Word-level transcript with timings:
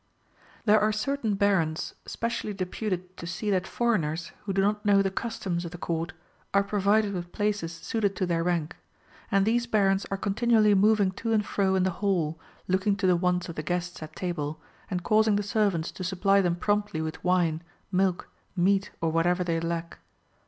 ^ 0.63 0.65
[There 0.65 0.79
are 0.81 0.91
certain 0.91 1.35
Barons 1.35 1.93
specially 2.07 2.53
deputed 2.55 3.15
to 3.17 3.27
see 3.27 3.51
that 3.51 3.67
foreigners, 3.67 4.31
who 4.45 4.51
do 4.53 4.59
not 4.59 4.83
know 4.83 5.03
the 5.03 5.11
customs 5.11 5.63
of 5.63 5.69
the 5.69 5.77
Court, 5.77 6.13
are 6.55 6.63
provided 6.63 7.13
with 7.13 7.31
places 7.31 7.71
suited 7.71 8.15
to 8.15 8.25
their 8.25 8.43
rank; 8.43 8.75
and 9.29 9.45
these 9.45 9.67
Barons 9.67 10.05
are 10.09 10.17
continually 10.17 10.73
moving 10.73 11.11
to 11.21 11.33
and 11.33 11.45
fro 11.45 11.75
in 11.75 11.83
the 11.83 11.91
hall, 12.01 12.39
looking 12.67 12.95
to 12.95 13.05
the 13.05 13.15
wants 13.15 13.47
of 13.47 13.53
the 13.55 13.61
guests 13.61 14.01
at 14.01 14.15
table, 14.15 14.59
and 14.89 15.03
causing 15.03 15.35
the 15.35 15.43
servants 15.43 15.91
to 15.91 16.03
supply 16.03 16.41
them 16.41 16.55
promptly 16.55 16.99
with 16.99 17.23
wine, 17.23 17.61
mill:, 17.91 18.17
iiK 18.57 18.85
at, 18.85 18.89
or 19.01 19.11
whatever 19.11 19.43
they 19.43 19.59
lack. 19.59 19.99